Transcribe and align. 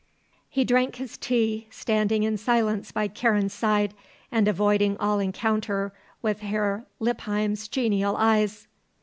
He 0.49 0.63
drank 0.63 0.95
his 0.95 1.15
tea, 1.15 1.67
standing 1.69 2.23
in 2.23 2.35
silence 2.37 2.91
by 2.91 3.07
Karen's 3.07 3.53
side, 3.53 3.93
and 4.31 4.47
avoiding 4.47 4.97
all 4.97 5.19
encounter 5.19 5.93
with 6.23 6.39
Herr 6.39 6.87
Lippheim's 6.99 7.67
genial 7.67 8.15
eyes. 8.17 8.67